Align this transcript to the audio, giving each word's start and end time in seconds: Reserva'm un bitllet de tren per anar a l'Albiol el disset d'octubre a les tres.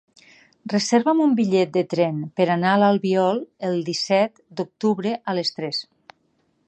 Reserva'm 0.71 1.19
un 1.25 1.35
bitllet 1.39 1.71
de 1.75 1.83
tren 1.91 2.23
per 2.39 2.47
anar 2.55 2.71
a 2.71 2.79
l'Albiol 2.85 3.43
el 3.69 3.77
disset 3.91 4.43
d'octubre 4.61 5.13
a 5.35 5.41
les 5.41 5.55
tres. 5.61 5.85